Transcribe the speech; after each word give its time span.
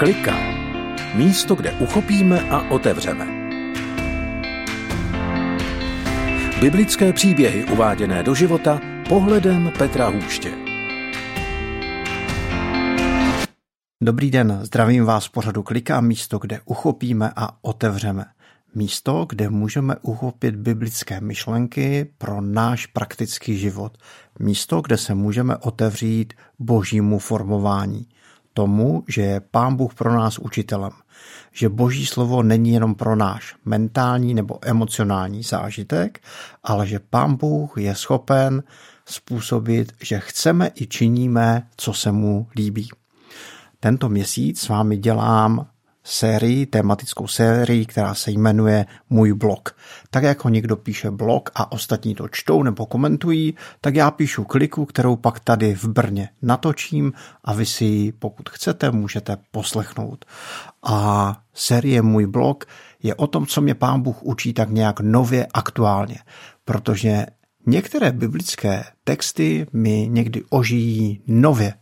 Klika. 0.00 0.36
Místo, 1.14 1.54
kde 1.54 1.72
uchopíme 1.72 2.40
a 2.50 2.70
otevřeme. 2.70 3.26
Biblické 6.60 7.12
příběhy 7.12 7.64
uváděné 7.64 8.22
do 8.22 8.34
života 8.34 8.80
pohledem 9.08 9.72
Petra 9.78 10.08
Hůště. 10.08 10.52
Dobrý 14.02 14.30
den, 14.30 14.58
zdravím 14.62 15.04
vás 15.04 15.28
pořadu 15.28 15.62
Klika, 15.62 16.00
místo, 16.00 16.38
kde 16.38 16.60
uchopíme 16.64 17.32
a 17.36 17.64
otevřeme. 17.64 18.24
Místo, 18.74 19.26
kde 19.28 19.50
můžeme 19.50 19.96
uchopit 20.02 20.56
biblické 20.56 21.20
myšlenky 21.20 22.12
pro 22.18 22.40
náš 22.40 22.86
praktický 22.86 23.58
život. 23.58 23.98
Místo, 24.38 24.80
kde 24.80 24.96
se 24.96 25.14
můžeme 25.14 25.56
otevřít 25.56 26.32
božímu 26.58 27.18
formování. 27.18 28.06
Tomu, 28.54 29.04
že 29.08 29.22
je 29.22 29.40
Pán 29.40 29.76
Bůh 29.76 29.94
pro 29.94 30.14
nás 30.14 30.38
učitelem. 30.38 30.92
Že 31.52 31.68
boží 31.68 32.06
slovo 32.06 32.42
není 32.42 32.72
jenom 32.72 32.94
pro 32.94 33.16
náš 33.16 33.56
mentální 33.64 34.34
nebo 34.34 34.58
emocionální 34.62 35.42
zážitek, 35.42 36.20
ale 36.64 36.86
že 36.86 36.98
Pán 36.98 37.36
Bůh 37.36 37.78
je 37.78 37.94
schopen 37.94 38.62
způsobit, 39.04 39.92
že 40.02 40.20
chceme 40.20 40.70
i 40.74 40.86
činíme, 40.86 41.66
co 41.76 41.92
se 41.92 42.12
mu 42.12 42.46
líbí. 42.56 42.88
Tento 43.80 44.08
měsíc 44.08 44.60
s 44.60 44.68
vámi 44.68 44.96
dělám 44.96 45.66
sérii, 46.04 46.66
tematickou 46.66 47.26
sérii, 47.26 47.86
která 47.86 48.14
se 48.14 48.30
jmenuje 48.30 48.86
Můj 49.10 49.32
blog. 49.32 49.76
Tak 50.10 50.22
jako 50.22 50.48
někdo 50.48 50.76
píše 50.76 51.10
blog 51.10 51.50
a 51.54 51.72
ostatní 51.72 52.14
to 52.14 52.28
čtou 52.28 52.62
nebo 52.62 52.86
komentují, 52.86 53.54
tak 53.80 53.94
já 53.94 54.10
píšu 54.10 54.44
kliku, 54.44 54.86
kterou 54.86 55.16
pak 55.16 55.40
tady 55.40 55.74
v 55.74 55.84
Brně 55.84 56.28
natočím 56.42 57.12
a 57.44 57.54
vy 57.54 57.66
si 57.66 57.84
ji, 57.84 58.12
pokud 58.12 58.48
chcete, 58.48 58.90
můžete 58.90 59.36
poslechnout. 59.50 60.24
A 60.82 61.36
série 61.54 62.02
Můj 62.02 62.26
blog 62.26 62.64
je 63.02 63.14
o 63.14 63.26
tom, 63.26 63.46
co 63.46 63.60
mě 63.60 63.74
pán 63.74 64.00
Bůh 64.00 64.22
učí 64.22 64.52
tak 64.52 64.70
nějak 64.70 65.00
nově 65.00 65.46
aktuálně, 65.54 66.18
protože 66.64 67.26
některé 67.66 68.12
biblické 68.12 68.84
texty 69.04 69.66
mi 69.72 70.08
někdy 70.10 70.42
ožijí 70.50 71.22
nově, 71.26 71.74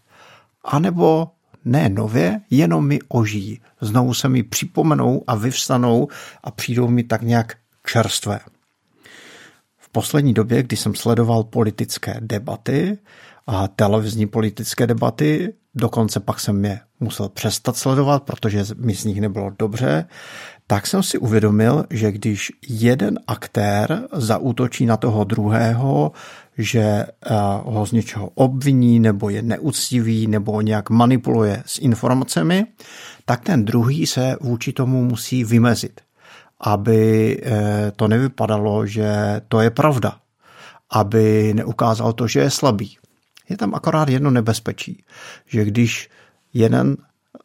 anebo 0.64 1.28
ne 1.68 1.88
nově, 1.88 2.40
jenom 2.50 2.86
mi 2.86 2.98
ožijí. 3.08 3.60
Znovu 3.80 4.14
se 4.14 4.28
mi 4.28 4.42
připomenou 4.42 5.24
a 5.26 5.34
vyvstanou 5.34 6.08
a 6.44 6.50
přijdou 6.50 6.88
mi 6.88 7.02
tak 7.02 7.22
nějak 7.22 7.56
čerstvé. 7.86 8.40
V 9.78 9.88
poslední 9.88 10.34
době, 10.34 10.62
kdy 10.62 10.76
jsem 10.76 10.94
sledoval 10.94 11.44
politické 11.44 12.16
debaty 12.20 12.98
a 13.46 13.68
televizní 13.68 14.26
politické 14.26 14.86
debaty, 14.86 15.54
dokonce 15.74 16.20
pak 16.20 16.40
jsem 16.40 16.64
je 16.64 16.80
musel 17.00 17.28
přestat 17.28 17.76
sledovat, 17.76 18.22
protože 18.22 18.64
mi 18.76 18.94
z 18.94 19.04
nich 19.04 19.20
nebylo 19.20 19.50
dobře, 19.58 20.04
tak 20.70 20.86
jsem 20.86 21.02
si 21.02 21.18
uvědomil, 21.18 21.84
že 21.90 22.12
když 22.12 22.52
jeden 22.68 23.18
aktér 23.26 24.02
zaútočí 24.12 24.86
na 24.86 24.96
toho 24.96 25.24
druhého, 25.24 26.12
že 26.58 26.80
eh, 26.80 27.06
ho 27.64 27.86
z 27.86 27.92
něčeho 27.92 28.30
obviní 28.34 29.00
nebo 29.00 29.30
je 29.30 29.42
neúctivý 29.42 30.26
nebo 30.26 30.60
nějak 30.60 30.90
manipuluje 30.90 31.62
s 31.66 31.78
informacemi, 31.78 32.66
tak 33.24 33.40
ten 33.40 33.64
druhý 33.64 34.06
se 34.06 34.36
vůči 34.40 34.72
tomu 34.72 35.04
musí 35.04 35.44
vymezit, 35.44 36.00
aby 36.60 37.36
eh, 37.42 37.92
to 37.96 38.08
nevypadalo, 38.08 38.86
že 38.86 39.40
to 39.48 39.60
je 39.60 39.70
pravda, 39.70 40.16
aby 40.90 41.54
neukázal 41.54 42.12
to, 42.12 42.26
že 42.26 42.40
je 42.40 42.50
slabý. 42.50 42.96
Je 43.48 43.56
tam 43.56 43.74
akorát 43.74 44.08
jedno 44.08 44.30
nebezpečí, 44.30 45.04
že 45.46 45.64
když 45.64 46.08
jeden 46.54 46.96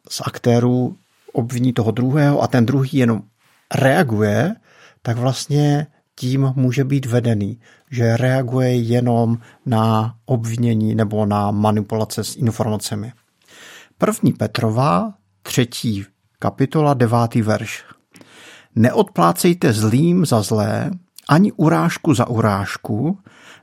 z 0.08 0.20
aktérů 0.24 0.96
obviní 1.34 1.72
toho 1.72 1.90
druhého 1.90 2.42
a 2.42 2.46
ten 2.46 2.66
druhý 2.66 2.98
jenom 2.98 3.22
reaguje, 3.74 4.54
tak 5.02 5.16
vlastně 5.16 5.86
tím 6.16 6.52
může 6.56 6.84
být 6.84 7.06
vedený, 7.06 7.60
že 7.90 8.16
reaguje 8.16 8.74
jenom 8.74 9.38
na 9.66 10.14
obvinění 10.26 10.94
nebo 10.94 11.26
na 11.26 11.50
manipulace 11.50 12.24
s 12.24 12.36
informacemi. 12.36 13.12
První 13.98 14.32
Petrova, 14.32 15.14
třetí 15.42 16.04
kapitola, 16.38 16.94
devátý 16.94 17.42
verš. 17.42 17.84
Neodplácejte 18.74 19.72
zlým 19.72 20.26
za 20.26 20.42
zlé, 20.42 20.90
ani 21.28 21.52
urážku 21.52 22.14
za 22.14 22.28
urážku, 22.28 23.18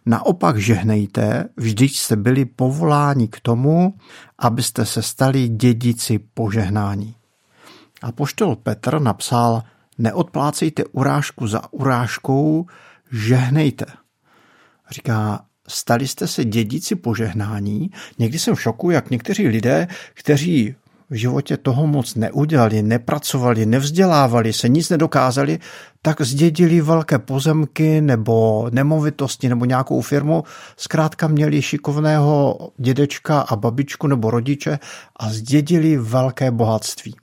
naopak 0.05 0.57
žehnejte, 0.57 1.49
vždyť 1.57 1.97
jste 1.97 2.15
byli 2.15 2.45
povoláni 2.45 3.27
k 3.27 3.39
tomu, 3.39 3.93
abyste 4.39 4.85
se 4.85 5.01
stali 5.01 5.47
dědici 5.47 6.19
požehnání. 6.19 7.15
A 8.01 8.11
poštol 8.11 8.55
Petr 8.55 8.99
napsal, 9.01 9.63
neodplácejte 9.97 10.83
urážku 10.85 11.47
za 11.47 11.73
urážkou, 11.73 12.65
žehnejte. 13.11 13.85
Říká, 14.91 15.45
stali 15.67 16.07
jste 16.07 16.27
se 16.27 16.45
dědici 16.45 16.95
požehnání. 16.95 17.89
Někdy 18.19 18.39
jsem 18.39 18.55
v 18.55 18.61
šoku, 18.61 18.89
jak 18.89 19.09
někteří 19.09 19.47
lidé, 19.47 19.87
kteří 20.13 20.75
v 21.09 21.15
životě 21.15 21.57
toho 21.57 21.87
moc 21.87 22.15
neudělali, 22.15 22.81
nepracovali, 22.81 23.65
nevzdělávali 23.65 24.53
se, 24.53 24.69
nic 24.69 24.89
nedokázali, 24.89 25.59
tak 26.01 26.21
zdědili 26.21 26.81
velké 26.81 27.19
pozemky 27.19 28.01
nebo 28.01 28.67
nemovitosti 28.71 29.49
nebo 29.49 29.65
nějakou 29.65 30.01
firmu. 30.01 30.43
Zkrátka 30.77 31.27
měli 31.27 31.61
šikovného 31.61 32.57
dědečka 32.77 33.41
a 33.41 33.55
babičku 33.55 34.07
nebo 34.07 34.31
rodiče 34.31 34.79
a 35.15 35.29
zdědili 35.29 35.97
velké 35.97 36.51
bohatství. 36.51 37.15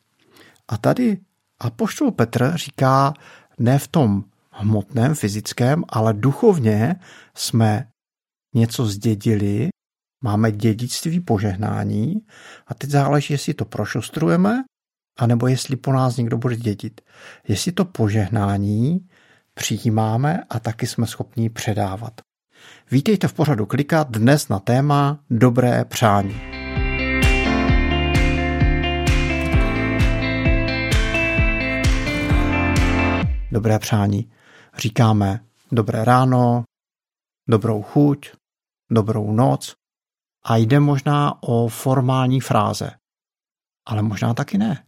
A 0.68 0.76
tady 0.76 1.18
Apoštol 1.60 2.10
Petr 2.10 2.52
říká 2.54 3.14
ne 3.58 3.78
v 3.78 3.88
tom 3.88 4.24
hmotném, 4.50 5.14
fyzickém, 5.14 5.84
ale 5.88 6.14
duchovně 6.14 6.96
jsme 7.34 7.88
něco 8.54 8.86
zdědili, 8.86 9.68
máme 10.24 10.52
dědictví 10.52 11.20
požehnání 11.20 12.14
a 12.66 12.74
teď 12.74 12.90
záleží, 12.90 13.34
jestli 13.34 13.54
to 13.54 13.64
prošustrujeme, 13.64 14.64
anebo 15.18 15.46
jestli 15.46 15.76
po 15.76 15.92
nás 15.92 16.16
někdo 16.16 16.38
bude 16.38 16.56
dědit. 16.56 17.00
Jestli 17.48 17.72
to 17.72 17.84
požehnání 17.84 19.08
přijímáme 19.54 20.44
a 20.50 20.60
taky 20.60 20.86
jsme 20.86 21.06
schopni 21.06 21.50
předávat. 21.50 22.20
Vítejte 22.90 23.28
v 23.28 23.32
pořadu 23.32 23.66
Klikat 23.66 24.10
dnes 24.10 24.48
na 24.48 24.58
téma 24.58 25.20
Dobré 25.30 25.84
přání. 25.84 26.47
Dobré 33.52 33.78
přání. 33.78 34.30
Říkáme 34.78 35.40
dobré 35.72 36.04
ráno, 36.04 36.64
dobrou 37.48 37.82
chuť, 37.82 38.30
dobrou 38.90 39.32
noc 39.32 39.74
a 40.44 40.56
jde 40.56 40.80
možná 40.80 41.42
o 41.42 41.68
formální 41.68 42.40
fráze. 42.40 42.90
Ale 43.86 44.02
možná 44.02 44.34
taky 44.34 44.58
ne. 44.58 44.84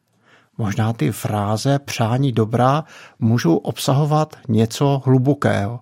Možná 0.58 0.92
ty 0.92 1.12
fráze 1.12 1.78
přání 1.78 2.32
dobrá 2.32 2.84
můžou 3.18 3.56
obsahovat 3.56 4.36
něco 4.48 5.02
hlubokého. 5.04 5.80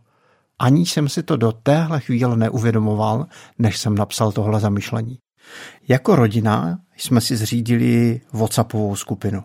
Ani 0.59 0.87
jsem 0.87 1.09
si 1.09 1.23
to 1.23 1.37
do 1.37 1.53
téhle 1.53 2.01
chvíle 2.01 2.37
neuvědomoval, 2.37 3.27
než 3.59 3.79
jsem 3.79 3.95
napsal 3.95 4.33
tohle 4.33 4.61
zamyšlení. 4.61 5.19
Jako 5.89 6.17
rodina 6.17 6.79
jsme 6.97 7.21
si 7.21 7.37
zřídili 7.37 8.21
WhatsAppovou 8.33 8.97
skupinu. 8.97 9.45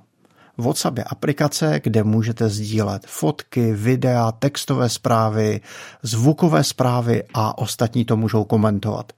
WhatsApp 0.58 0.98
je 0.98 1.04
aplikace, 1.04 1.80
kde 1.84 2.04
můžete 2.04 2.50
sdílet 2.50 3.06
fotky, 3.06 3.74
videa, 3.74 4.32
textové 4.32 4.90
zprávy, 4.90 5.62
zvukové 6.04 6.64
zprávy 6.64 7.24
a 7.34 7.58
ostatní 7.58 8.06
to 8.06 8.18
můžou 8.18 8.44
komentovat. 8.44 9.14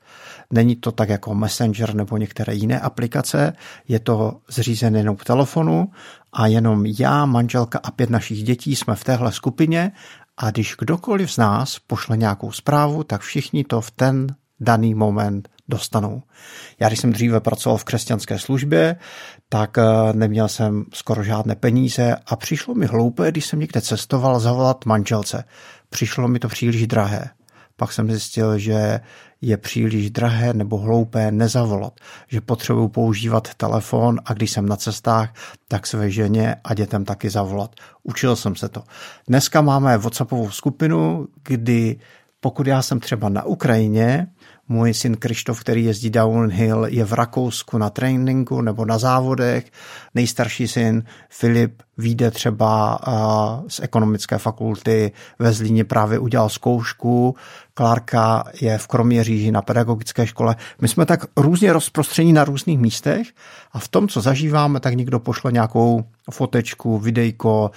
Není 0.52 0.76
to 0.76 0.92
tak 0.92 1.10
jako 1.10 1.36
Messenger 1.36 1.96
nebo 1.96 2.18
některé 2.18 2.56
jiné 2.56 2.80
aplikace, 2.80 3.54
je 3.88 4.00
to 4.00 4.38
zřízené 4.50 5.00
jenom 5.00 5.18
v 5.18 5.24
telefonu 5.24 5.92
a 6.34 6.48
jenom 6.48 6.86
já, 6.86 7.26
manželka 7.26 7.80
a 7.84 7.92
pět 7.92 8.10
našich 8.10 8.44
dětí 8.44 8.76
jsme 8.76 8.96
v 8.96 9.04
téhle 9.04 9.32
skupině 9.32 9.92
a 10.38 10.52
když 10.52 10.76
kdokoliv 10.80 11.32
z 11.32 11.38
nás 11.38 11.80
pošle 11.80 12.18
nějakou 12.18 12.52
zprávu, 12.52 13.04
tak 13.04 13.22
všichni 13.22 13.64
to 13.64 13.82
v 13.82 13.92
ten 13.92 14.36
daný 14.60 14.94
moment 14.94 15.50
dostanou. 15.68 16.22
Já, 16.80 16.88
když 16.88 17.00
jsem 17.00 17.12
dříve 17.14 17.40
pracoval 17.40 17.78
v 17.78 17.84
křesťanské 17.84 18.40
službě, 18.40 18.96
tak 19.50 19.78
eh, 19.78 19.84
neměl 20.14 20.48
jsem 20.48 20.86
skoro 20.94 21.24
žádné 21.24 21.56
peníze 21.56 22.16
a 22.26 22.36
přišlo 22.36 22.76
mi 22.76 22.86
hloupé, 22.86 23.32
když 23.32 23.46
jsem 23.46 23.60
někde 23.60 23.82
cestoval, 23.82 24.40
zavolat 24.40 24.86
manželce. 24.86 25.44
Přišlo 25.90 26.28
mi 26.28 26.40
to 26.40 26.48
příliš 26.48 26.88
drahé. 26.88 27.30
Pak 27.78 27.94
jsem 27.94 28.12
zjistil, 28.12 28.58
že 28.58 29.00
je 29.42 29.58
příliš 29.58 30.12
drahé 30.12 30.54
nebo 30.54 30.78
hloupé 30.78 31.32
nezavolat, 31.32 31.94
že 32.28 32.42
potřebuji 32.42 32.88
používat 32.88 33.54
telefon 33.54 34.20
a 34.26 34.34
když 34.34 34.52
jsem 34.52 34.66
na 34.66 34.76
cestách, 34.76 35.34
tak 35.68 35.88
své 35.88 36.12
ženě 36.12 36.56
a 36.64 36.74
dětem 36.74 37.06
taky 37.06 37.30
zavolat. 37.30 37.76
Učil 38.04 38.36
jsem 38.36 38.56
se 38.56 38.70
to. 38.70 38.84
Dneska 39.28 39.62
máme 39.62 39.98
WhatsAppovou 39.98 40.52
skupinu, 40.52 41.28
kdy 41.44 42.00
pokud 42.40 42.68
já 42.68 42.82
jsem 42.82 43.00
třeba 43.00 43.30
na 43.30 43.44
Ukrajině, 43.44 44.28
můj 44.68 44.94
syn 44.94 45.18
Krištof, 45.18 45.60
který 45.60 45.86
jezdí 45.86 46.10
downhill, 46.10 46.86
je 46.90 47.06
v 47.06 47.14
Rakousku 47.14 47.78
na 47.78 47.90
tréninku 47.90 48.62
nebo 48.62 48.86
na 48.86 48.98
závodech. 48.98 49.72
Nejstarší 50.16 50.68
syn 50.68 51.04
Filip 51.30 51.84
vyjde 51.98 52.32
třeba 52.32 53.00
z 53.68 53.80
ekonomické 53.80 54.38
fakulty 54.38 55.12
ve 55.40 55.54
Zlíně 55.54 55.84
právě 55.84 56.20
udělal 56.20 56.50
zkoušku. 56.50 57.36
Klárka 57.74 58.44
je 58.62 58.78
v 58.78 58.88
Kroměříži 58.88 59.52
na 59.52 59.62
pedagogické 59.62 60.28
škole. 60.28 60.56
My 60.82 60.88
jsme 60.88 61.06
tak 61.06 61.26
různě 61.38 61.74
rozprostření 61.74 62.34
na 62.34 62.44
různých 62.44 62.80
místech 62.80 63.28
a 63.72 63.80
v 63.80 63.88
tom, 63.88 64.08
co 64.08 64.22
zažíváme, 64.22 64.80
tak 64.80 64.94
někdo 64.94 65.20
pošle 65.20 65.52
nějakou 65.52 66.04
fotečku, 66.32 66.98
videjko, 66.98 67.72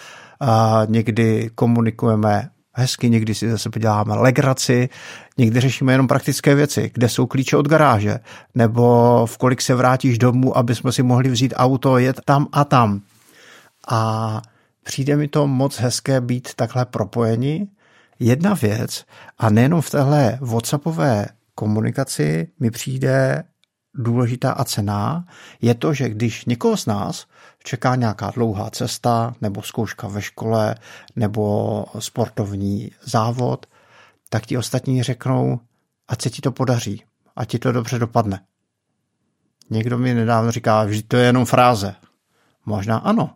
někdy 0.87 1.51
komunikujeme 1.55 2.49
hezky, 2.79 3.11
někdy 3.11 3.35
si 3.35 3.51
zase 3.51 3.71
poděláme 3.71 4.15
legraci, 4.15 4.89
někdy 5.39 5.61
řešíme 5.61 5.93
jenom 5.93 6.09
praktické 6.09 6.55
věci, 6.55 6.91
kde 6.95 7.09
jsou 7.09 7.27
klíče 7.27 7.57
od 7.57 7.69
garáže, 7.69 8.19
nebo 8.55 9.27
v 9.27 9.39
kolik 9.39 9.63
se 9.63 9.75
vrátíš 9.75 10.19
domů, 10.19 10.59
aby 10.59 10.75
jsme 10.75 10.93
si 10.93 11.03
mohli 11.03 11.29
vzít 11.29 11.55
auto, 11.57 11.99
jet 11.99 12.21
tam 12.25 12.47
a 12.53 12.65
tam. 12.65 13.01
A 13.89 14.43
přijde 14.83 15.17
mi 15.17 15.29
to 15.29 15.47
moc 15.47 15.79
hezké 15.79 16.21
být 16.21 16.55
takhle 16.55 16.85
propojeni. 16.85 17.69
Jedna 18.19 18.55
věc, 18.55 19.05
a 19.39 19.51
nejenom 19.51 19.81
v 19.81 19.91
téhle 19.91 20.39
WhatsAppové 20.41 21.27
komunikaci 21.55 22.49
mi 22.61 22.71
přijde 22.71 23.43
důležitá 23.95 24.53
a 24.53 24.65
cená, 24.65 25.27
je 25.63 25.75
to, 25.75 25.95
že 25.95 26.09
když 26.09 26.45
někoho 26.45 26.77
z 26.77 26.87
nás 26.87 27.27
čeká 27.65 27.97
nějaká 27.97 28.31
dlouhá 28.31 28.71
cesta, 28.71 29.35
nebo 29.41 29.63
zkouška 29.63 30.09
ve 30.09 30.23
škole, 30.23 30.75
nebo 31.17 31.85
sportovní 31.99 32.91
závod, 33.05 33.67
tak 34.29 34.47
ti 34.47 34.59
ostatní 34.59 35.03
řeknou, 35.03 35.61
ať 36.09 36.23
se 36.23 36.31
ti 36.31 36.43
to 36.43 36.53
podaří, 36.53 37.05
ať 37.37 37.51
ti 37.51 37.59
to 37.59 37.73
dobře 37.73 37.99
dopadne. 37.99 38.41
Někdo 39.71 39.99
mi 39.99 40.15
nedávno 40.15 40.53
říká, 40.53 40.91
že 40.91 41.03
to 41.03 41.17
je 41.17 41.27
jenom 41.27 41.45
fráze. 41.45 41.95
Možná 42.67 42.99
ano. 42.99 43.31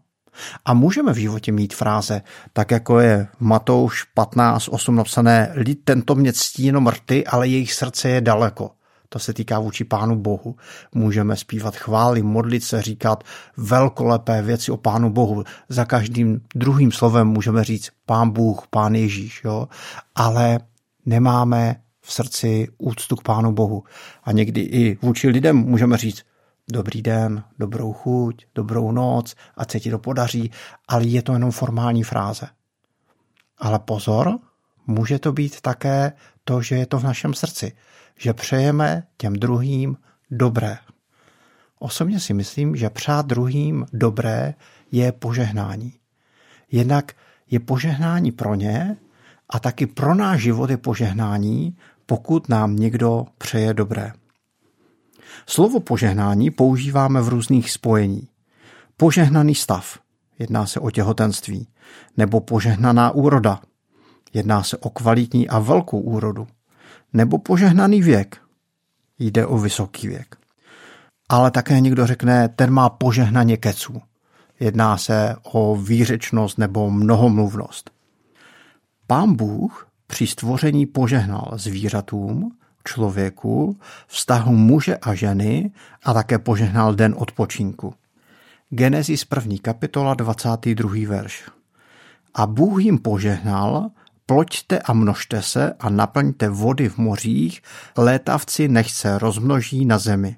A 0.65 0.75
můžeme 0.75 1.13
v 1.13 1.17
životě 1.17 1.53
mít 1.53 1.75
fráze, 1.75 2.23
tak 2.53 2.71
jako 2.71 3.01
je 3.01 3.29
Matouš 3.41 4.07
15.8 4.17 4.95
napsané, 4.95 5.53
lid 5.55 5.85
tento 5.85 6.15
mě 6.15 6.33
ctí 6.33 6.65
jenom 6.65 6.89
rty, 6.89 7.27
ale 7.27 7.49
jejich 7.49 7.75
srdce 7.75 8.09
je 8.09 8.21
daleko 8.21 8.71
to 9.13 9.19
se 9.19 9.35
týká 9.35 9.59
vůči 9.59 9.85
Pánu 9.85 10.17
Bohu. 10.17 10.57
Můžeme 10.95 11.37
zpívat 11.37 11.77
chvály, 11.77 12.23
modlit 12.23 12.65
se, 12.65 12.83
říkat 12.83 13.25
velkolepé 13.57 14.43
věci 14.43 14.73
o 14.73 14.77
Pánu 14.77 15.11
Bohu. 15.11 15.45
Za 15.69 15.85
každým 15.85 16.41
druhým 16.55 16.93
slovem 16.93 17.29
můžeme 17.29 17.65
říct 17.65 17.91
Pán 18.07 18.31
Bůh, 18.31 18.67
Pán 18.71 18.95
Ježíš, 18.95 19.43
jo? 19.45 19.69
ale 20.15 20.61
nemáme 21.07 21.77
v 22.01 22.13
srdci 22.13 22.69
úctu 22.79 23.17
k 23.17 23.23
Pánu 23.23 23.53
Bohu. 23.53 23.83
A 24.25 24.33
někdy 24.33 24.61
i 24.61 24.99
vůči 25.03 25.29
lidem 25.29 25.57
můžeme 25.57 25.97
říct 25.97 26.23
dobrý 26.73 27.03
den, 27.03 27.45
dobrou 27.59 27.93
chuť, 27.93 28.47
dobrou 28.55 28.93
noc, 28.93 29.35
ať 29.57 29.71
se 29.71 29.81
ti 29.81 29.91
to 29.91 29.99
podaří, 29.99 30.51
ale 30.89 31.05
je 31.05 31.23
to 31.23 31.33
jenom 31.33 31.51
formální 31.51 32.03
fráze. 32.03 32.47
Ale 33.59 33.79
pozor, 33.79 34.39
může 34.87 35.19
to 35.19 35.33
být 35.33 35.61
také 35.61 36.13
to, 36.45 36.63
že 36.63 36.75
je 36.77 36.87
to 36.87 36.99
v 36.99 37.05
našem 37.05 37.35
srdci 37.35 37.73
že 38.23 38.33
přejeme 38.33 39.03
těm 39.17 39.33
druhým 39.33 39.97
dobré. 40.31 40.79
Osobně 41.79 42.21
si 42.21 42.35
myslím, 42.35 42.77
že 42.77 42.91
přát 42.91 43.27
druhým 43.27 43.87
dobré 43.93 44.55
je 44.93 45.13
požehnání. 45.13 45.93
Jednak 46.71 47.13
je 47.51 47.61
požehnání 47.61 48.33
pro 48.33 48.55
ně 48.55 48.97
a 49.49 49.61
taky 49.61 49.87
pro 49.87 50.15
náš 50.15 50.41
život 50.41 50.71
je 50.71 50.77
požehnání, 50.77 51.77
pokud 52.07 52.49
nám 52.49 52.77
někdo 52.77 53.25
přeje 53.39 53.75
dobré. 53.75 54.13
Slovo 55.47 55.81
požehnání 55.81 56.51
používáme 56.51 57.23
v 57.23 57.29
různých 57.29 57.71
spojení. 57.71 58.29
Požehnaný 58.97 59.55
stav, 59.55 59.99
jedná 60.39 60.67
se 60.67 60.81
o 60.81 60.91
těhotenství, 60.91 61.69
nebo 62.17 62.41
požehnaná 62.41 63.11
úroda, 63.11 63.61
jedná 64.35 64.63
se 64.63 64.77
o 64.77 64.91
kvalitní 64.91 65.49
a 65.49 65.59
velkou 65.59 66.01
úrodu 66.01 66.47
nebo 67.13 67.39
požehnaný 67.39 68.03
věk. 68.03 68.37
Jde 69.19 69.47
o 69.47 69.59
vysoký 69.59 70.09
věk. 70.09 70.37
Ale 71.29 71.51
také 71.51 71.81
někdo 71.81 72.07
řekne, 72.07 72.49
ten 72.49 72.71
má 72.71 72.89
požehnaně 72.89 73.57
keců. 73.57 74.03
Jedná 74.61 74.97
se 74.97 75.37
o 75.43 75.77
výřečnost 75.77 76.59
nebo 76.59 76.91
mnohomluvnost. 76.91 77.91
Pán 79.07 79.37
Bůh 79.37 79.89
při 80.07 80.27
stvoření 80.27 80.87
požehnal 80.87 81.51
zvířatům, 81.55 82.57
člověku, 82.85 83.79
vztahu 84.07 84.53
muže 84.53 84.97
a 84.97 85.15
ženy 85.15 85.71
a 86.05 86.15
také 86.15 86.39
požehnal 86.39 86.95
den 86.95 87.15
odpočinku. 87.19 87.95
Genesis 88.71 89.27
1. 89.37 89.57
kapitola 89.63 90.15
22. 90.15 91.09
verš. 91.09 91.51
A 92.35 92.47
Bůh 92.47 92.83
jim 92.85 92.99
požehnal 92.99 93.91
Ploďte 94.27 94.79
a 94.79 94.93
množte 94.93 95.43
se 95.43 95.73
a 95.81 95.91
naplňte 95.91 96.49
vody 96.49 96.89
v 96.89 96.99
mořích, 96.99 97.63
létavci 97.97 98.69
nech 98.69 98.91
se 98.91 99.19
rozmnoží 99.19 99.85
na 99.85 99.99
zemi. 99.99 100.37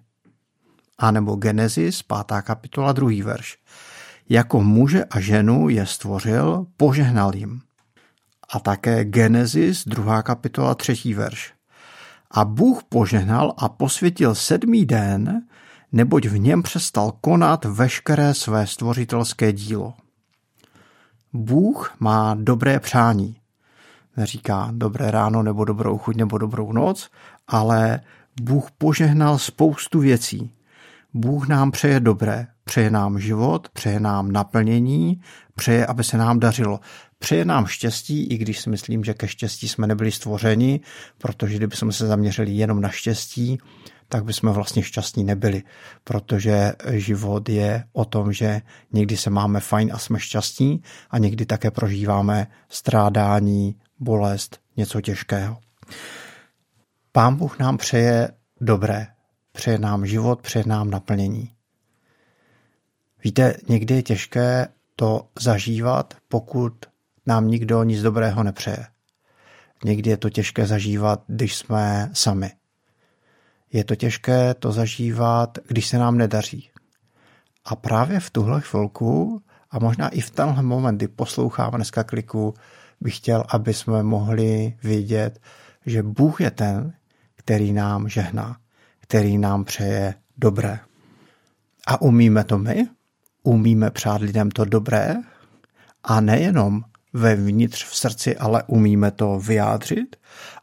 A 0.99 1.11
nebo 1.11 1.37
Genesis, 1.37 2.03
5. 2.03 2.43
kapitola, 2.43 2.93
2. 2.93 3.25
verš. 3.25 3.59
Jako 4.29 4.63
muže 4.63 5.05
a 5.05 5.21
ženu 5.21 5.69
je 5.69 5.87
stvořil, 5.87 6.67
požehnal 6.77 7.37
jim. 7.37 7.61
A 8.49 8.61
také 8.61 9.05
Genesis, 9.05 9.85
2. 9.87 10.23
kapitola, 10.23 10.75
3. 10.75 11.15
verš. 11.15 11.53
A 12.31 12.45
Bůh 12.45 12.85
požehnal 12.85 13.55
a 13.57 13.69
posvětil 13.69 14.35
sedmý 14.35 14.87
den, 14.87 15.43
neboť 15.93 16.27
v 16.27 16.39
něm 16.39 16.63
přestal 16.63 17.13
konat 17.21 17.65
veškeré 17.65 18.35
své 18.35 18.67
stvořitelské 18.67 19.53
dílo. 19.53 19.95
Bůh 21.33 21.97
má 22.01 22.35
dobré 22.35 22.81
přání 22.81 23.37
neříká 24.17 24.69
dobré 24.73 25.11
ráno 25.11 25.43
nebo 25.43 25.65
dobrou 25.65 25.99
chuť 25.99 26.17
nebo 26.17 26.39
dobrou 26.39 26.73
noc, 26.73 27.11
ale 27.49 28.01
Bůh 28.43 28.71
požehnal 28.79 29.39
spoustu 29.39 30.01
věcí. 30.01 30.51
Bůh 31.15 31.49
nám 31.49 31.71
přeje 31.71 32.01
dobré, 32.01 32.47
přeje 32.65 32.91
nám 32.91 33.19
život, 33.19 33.69
přeje 33.69 34.01
nám 34.01 34.33
naplnění, 34.33 35.21
přeje, 35.55 35.87
aby 35.87 36.05
se 36.05 36.17
nám 36.19 36.41
dařilo. 36.41 36.81
Přeje 37.19 37.45
nám 37.45 37.67
štěstí, 37.67 38.27
i 38.27 38.39
když 38.39 38.61
si 38.61 38.71
myslím, 38.71 39.05
že 39.05 39.15
ke 39.15 39.29
štěstí 39.29 39.69
jsme 39.69 39.87
nebyli 39.87 40.13
stvořeni, 40.13 40.81
protože 41.19 41.57
kdybychom 41.57 41.93
se 41.93 42.07
zaměřili 42.07 42.51
jenom 42.51 42.81
na 42.81 42.89
štěstí, 42.89 43.59
tak 44.09 44.25
bychom 44.25 44.53
vlastně 44.53 44.83
šťastní 44.83 45.25
nebyli, 45.25 45.63
protože 46.05 46.73
život 46.91 47.49
je 47.49 47.85
o 47.93 48.05
tom, 48.05 48.33
že 48.33 48.63
někdy 48.93 49.17
se 49.17 49.31
máme 49.31 49.61
fajn 49.61 49.91
a 49.93 49.99
jsme 49.99 50.21
šťastní 50.21 50.83
a 51.11 51.19
někdy 51.19 51.47
také 51.47 51.71
prožíváme 51.71 52.47
strádání, 52.69 53.77
bolest, 53.99 54.61
něco 54.77 55.01
těžkého. 55.01 55.59
Pán 57.13 57.37
Bůh 57.37 57.59
nám 57.59 57.77
přeje 57.77 58.31
dobré, 58.61 59.07
přeje 59.53 59.79
nám 59.79 60.07
život, 60.07 60.43
přeje 60.43 60.65
nám 60.67 60.91
naplnění. 60.91 61.51
Víte, 63.25 63.57
někdy 63.69 63.95
je 63.95 64.03
těžké 64.03 64.69
to 64.97 65.29
zažívat, 65.41 66.15
pokud 66.29 66.73
nám 67.27 67.49
nikdo 67.49 67.83
nic 67.83 68.03
dobrého 68.03 68.43
nepřeje. 68.43 68.87
Někdy 69.85 70.11
je 70.11 70.17
to 70.17 70.31
těžké 70.31 70.67
zažívat, 70.67 71.25
když 71.27 71.57
jsme 71.57 72.11
sami. 72.13 72.51
Je 73.75 73.85
to 73.85 73.97
těžké 73.97 74.55
to 74.55 74.73
zažívat, 74.73 75.59
když 75.69 75.89
se 75.89 75.99
nám 75.99 76.19
nedaří. 76.19 76.71
A 77.65 77.77
právě 77.77 78.21
v 78.21 78.31
tuhle 78.31 78.61
chvilku, 78.61 79.43
a 79.71 79.79
možná 79.79 80.09
i 80.09 80.21
v 80.21 80.31
tenhle 80.31 80.63
moment, 80.63 80.97
kdy 80.97 81.09
posloucháme 81.09 81.79
dneska 81.79 82.05
kliku, 82.05 82.55
bych 83.01 83.17
chtěl, 83.17 83.45
aby 83.49 83.75
jsme 83.75 84.03
mohli 84.03 84.77
vidět, 84.83 85.41
že 85.87 86.03
Bůh 86.03 86.41
je 86.41 86.51
ten, 86.51 86.93
který 87.37 87.73
nám 87.73 88.09
žehná, 88.09 88.57
který 89.01 89.39
nám 89.39 89.65
přeje 89.65 90.15
dobré. 90.37 90.79
A 91.87 92.01
umíme 92.01 92.45
to 92.45 92.59
my? 92.59 92.89
Umíme 93.43 93.91
přát 93.91 94.21
lidem 94.21 94.51
to 94.51 94.65
dobré? 94.65 95.15
A 96.05 96.21
nejenom 96.21 96.85
vevnitř 97.15 97.85
v 97.85 97.97
srdci, 97.97 98.37
ale 98.37 98.63
umíme 98.67 99.11
to 99.11 99.39
vyjádřit? 99.39 100.17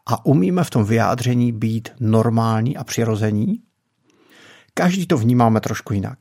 A 0.06 0.26
umíme 0.26 0.64
v 0.64 0.70
tom 0.70 0.84
vyjádření 0.84 1.52
být 1.52 1.88
normální 2.00 2.76
a 2.76 2.84
přirození? 2.84 3.62
Každý 4.74 5.06
to 5.06 5.18
vnímáme 5.18 5.60
trošku 5.60 5.92
jinak. 5.92 6.18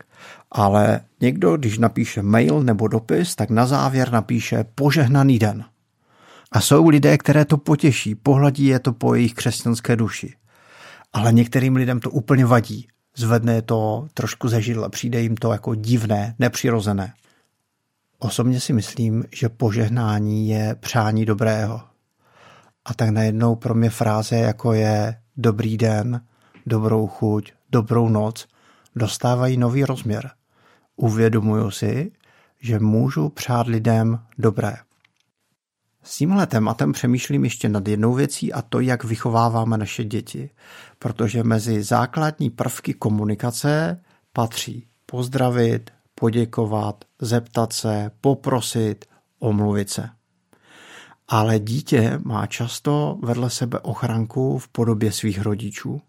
Ale 0.51 1.01
někdo, 1.21 1.57
když 1.57 1.77
napíše 1.77 2.21
mail 2.21 2.63
nebo 2.63 2.87
dopis, 2.87 3.35
tak 3.35 3.49
na 3.49 3.65
závěr 3.65 4.11
napíše 4.11 4.65
požehnaný 4.75 5.39
den. 5.39 5.65
A 6.51 6.61
jsou 6.61 6.87
lidé, 6.87 7.17
které 7.17 7.45
to 7.45 7.57
potěší, 7.57 8.15
pohladí 8.15 8.65
je 8.65 8.79
to 8.79 8.93
po 8.93 9.15
jejich 9.15 9.33
křesťanské 9.33 9.95
duši. 9.95 10.33
Ale 11.13 11.33
některým 11.33 11.75
lidem 11.75 11.99
to 11.99 12.09
úplně 12.09 12.45
vadí. 12.45 12.87
Zvedne 13.17 13.53
je 13.53 13.61
to 13.61 14.07
trošku 14.13 14.47
ze 14.47 14.61
židla, 14.61 14.89
přijde 14.89 15.21
jim 15.21 15.35
to 15.35 15.51
jako 15.51 15.75
divné, 15.75 16.35
nepřirozené. 16.39 17.13
Osobně 18.23 18.59
si 18.59 18.73
myslím, 18.73 19.23
že 19.31 19.49
požehnání 19.49 20.49
je 20.49 20.75
přání 20.75 21.25
dobrého. 21.25 21.81
a 22.85 22.93
tak 22.93 23.09
najednou 23.09 23.55
pro 23.55 23.75
mě 23.75 23.89
fráze 23.89 24.35
jako 24.35 24.73
je 24.73 25.21
dobrý 25.37 25.77
den, 25.77 26.21
dobrou 26.65 27.07
chuť, 27.07 27.51
dobrou 27.71 28.09
noc 28.09 28.47
dostávají 28.95 29.57
nový 29.57 29.85
rozměr. 29.85 30.31
Uvědomuju 30.95 31.71
si, 31.71 32.11
že 32.59 32.79
můžu 32.79 33.29
přát 33.29 33.67
lidem 33.67 34.19
dobré. 34.37 34.75
S 36.03 36.17
tímhle 36.17 36.47
tématem 36.47 36.91
přemýšlím 36.91 37.43
ještě 37.43 37.69
nad 37.69 37.87
jednou 37.87 38.13
věcí 38.13 38.53
a 38.53 38.61
to, 38.61 38.79
jak 38.79 39.03
vychováváme 39.03 39.77
naše 39.77 40.03
děti. 40.03 40.49
Protože 40.99 41.43
mezi 41.43 41.83
základní 41.83 42.49
prvky 42.49 42.93
komunikace 42.93 44.01
patří 44.33 44.87
pozdravit, 45.05 45.91
poděkovat, 46.21 47.05
zeptat 47.21 47.73
se, 47.73 48.11
poprosit, 48.21 49.05
omluvit 49.39 49.89
se. 49.89 50.09
Ale 51.27 51.59
dítě 51.59 52.19
má 52.23 52.45
často 52.45 53.17
vedle 53.23 53.49
sebe 53.49 53.79
ochranku 53.79 54.57
v 54.57 54.67
podobě 54.67 55.11
svých 55.11 55.41
rodičů. 55.41 56.01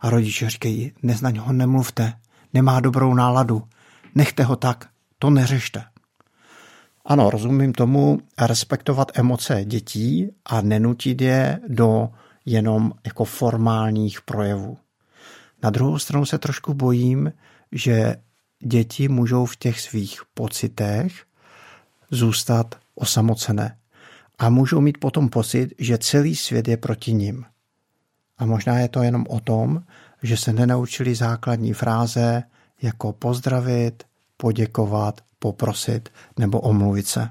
A 0.00 0.10
rodiče 0.10 0.50
říkají, 0.50 0.92
neznaň 1.02 1.38
ho 1.38 1.52
nemluvte, 1.52 2.12
nemá 2.54 2.80
dobrou 2.80 3.14
náladu, 3.14 3.62
nechte 4.14 4.42
ho 4.42 4.56
tak, 4.56 4.88
to 5.18 5.30
neřešte. 5.30 5.84
Ano, 7.04 7.30
rozumím 7.30 7.72
tomu 7.72 8.18
respektovat 8.38 9.18
emoce 9.18 9.64
dětí 9.64 10.30
a 10.46 10.60
nenutit 10.60 11.20
je 11.20 11.60
do 11.68 12.08
jenom 12.46 12.92
jako 13.06 13.24
formálních 13.24 14.22
projevů. 14.22 14.78
Na 15.62 15.70
druhou 15.70 15.98
stranu 15.98 16.26
se 16.26 16.38
trošku 16.38 16.74
bojím, 16.74 17.32
že 17.72 18.16
děti 18.60 19.08
můžou 19.08 19.46
v 19.46 19.56
těch 19.56 19.80
svých 19.80 20.20
pocitech 20.34 21.24
zůstat 22.10 22.74
osamocené 22.94 23.78
a 24.38 24.50
můžou 24.50 24.80
mít 24.80 24.98
potom 24.98 25.28
pocit, 25.28 25.74
že 25.78 25.98
celý 25.98 26.36
svět 26.36 26.68
je 26.68 26.76
proti 26.76 27.12
nim. 27.12 27.44
A 28.38 28.46
možná 28.46 28.78
je 28.78 28.88
to 28.88 29.02
jenom 29.02 29.24
o 29.28 29.40
tom, 29.40 29.82
že 30.22 30.36
se 30.36 30.52
nenaučili 30.52 31.14
základní 31.14 31.72
fráze 31.72 32.42
jako 32.82 33.12
pozdravit, 33.12 34.04
poděkovat, 34.36 35.20
poprosit 35.38 36.08
nebo 36.38 36.60
omluvit 36.60 37.06
se. 37.06 37.28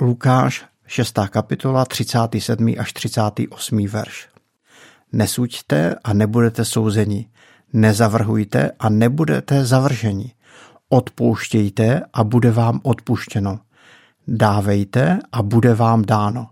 Lukáš, 0.00 0.66
6. 0.86 1.18
kapitola, 1.28 1.84
37. 1.84 2.74
až 2.78 2.92
38. 2.92 3.86
verš. 3.86 4.28
Nesuďte 5.12 5.94
a 6.04 6.12
nebudete 6.12 6.64
souzeni, 6.64 7.28
nezavrhujte 7.76 8.70
a 8.78 8.88
nebudete 8.88 9.64
zavrženi, 9.64 10.34
odpouštějte 10.88 12.02
a 12.12 12.24
bude 12.24 12.50
vám 12.50 12.80
odpuštěno, 12.82 13.60
dávejte 14.28 15.18
a 15.32 15.42
bude 15.42 15.74
vám 15.74 16.02
dáno. 16.02 16.50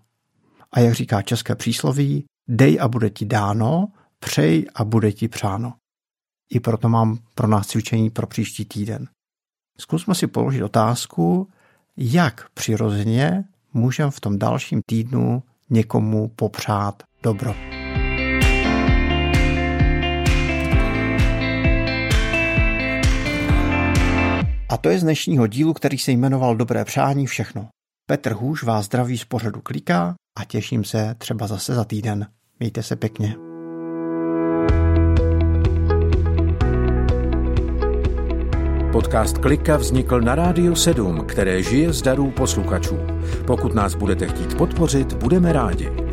A 0.72 0.80
jak 0.80 0.94
říká 0.94 1.22
české 1.22 1.54
přísloví, 1.54 2.24
dej 2.48 2.78
a 2.80 2.88
bude 2.88 3.10
ti 3.10 3.24
dáno, 3.24 3.88
přej 4.18 4.66
a 4.74 4.84
bude 4.84 5.12
ti 5.12 5.28
přáno. 5.28 5.74
I 6.50 6.60
proto 6.60 6.88
mám 6.88 7.18
pro 7.34 7.48
nás 7.48 7.66
cvičení 7.66 8.10
pro 8.10 8.26
příští 8.26 8.64
týden. 8.64 9.08
Zkusme 9.78 10.14
si 10.14 10.26
položit 10.26 10.62
otázku, 10.62 11.48
jak 11.96 12.48
přirozeně 12.54 13.44
můžeme 13.72 14.10
v 14.10 14.20
tom 14.20 14.38
dalším 14.38 14.80
týdnu 14.86 15.42
někomu 15.70 16.28
popřát 16.28 17.02
dobro. 17.22 17.73
A 24.74 24.76
to 24.76 24.88
je 24.88 24.98
z 24.98 25.02
dnešního 25.02 25.46
dílu, 25.46 25.72
který 25.72 25.98
se 25.98 26.12
jmenoval 26.12 26.56
Dobré 26.56 26.84
přání 26.84 27.26
všechno. 27.26 27.68
Petr 28.06 28.32
Hůž 28.32 28.62
vás 28.62 28.84
zdraví 28.84 29.18
z 29.18 29.24
pořadu 29.24 29.60
Kliká 29.60 30.14
a 30.38 30.44
těším 30.44 30.84
se 30.84 31.14
třeba 31.18 31.46
zase 31.46 31.74
za 31.74 31.84
týden. 31.84 32.26
Mějte 32.60 32.82
se 32.82 32.96
pěkně. 32.96 33.36
Podcast 38.92 39.38
Klika 39.38 39.76
vznikl 39.76 40.20
na 40.20 40.34
Rádiu 40.34 40.74
7, 40.74 41.24
které 41.26 41.62
žije 41.62 41.92
z 41.92 42.02
darů 42.02 42.30
posluchačů. 42.30 42.98
Pokud 43.46 43.74
nás 43.74 43.94
budete 43.94 44.28
chtít 44.28 44.54
podpořit, 44.54 45.12
budeme 45.12 45.52
rádi. 45.52 46.03